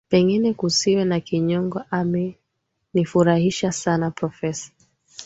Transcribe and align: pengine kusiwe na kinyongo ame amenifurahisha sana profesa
pengine 0.09 0.49
kusiwe 0.59 1.03
na 1.09 1.19
kinyongo 1.27 1.79
ame 1.99 2.25
amenifurahisha 2.93 3.69
sana 3.81 4.05
profesa 4.19 4.71